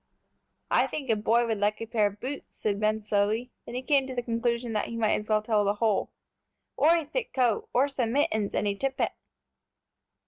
"I 0.71 0.87
think 0.87 1.11
a 1.11 1.15
boy 1.15 1.45
would 1.45 1.59
like 1.59 1.79
a 1.79 1.85
pair 1.85 2.07
of 2.07 2.19
boots," 2.19 2.55
said 2.55 2.79
Ben, 2.79 3.03
slowly; 3.03 3.51
then 3.67 3.75
he 3.75 3.83
came 3.83 4.07
to 4.07 4.15
the 4.15 4.23
conclusion 4.23 4.73
that 4.73 4.87
he 4.87 4.97
might 4.97 5.13
as 5.13 5.29
well 5.29 5.43
tell 5.43 5.63
the 5.63 5.75
whole, 5.75 6.09
"or 6.75 6.95
a 6.95 7.05
thick 7.05 7.33
coat, 7.33 7.69
or 7.71 7.87
some 7.87 8.13
mittens, 8.13 8.55
and 8.55 8.67
a 8.67 8.73
tippet." 8.73 9.11